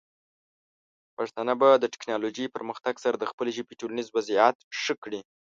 پښتانه 1.17 1.53
به 1.61 1.69
د 1.77 1.83
ټیکنالوجۍ 1.93 2.45
پرمختګ 2.55 2.95
سره 3.03 3.15
د 3.17 3.23
خپلې 3.31 3.51
ژبې 3.57 3.73
ټولنیز 3.79 4.07
وضعیت 4.17 4.57
ښه 4.81 4.93
کړي. 5.03 5.21